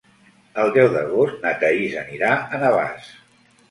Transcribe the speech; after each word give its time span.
El 0.63 0.73
deu 0.77 0.89
d'agost 0.95 1.45
na 1.45 1.53
Thaís 1.61 1.97
anirà 2.07 2.35
a 2.43 2.67
Navàs. 2.67 3.17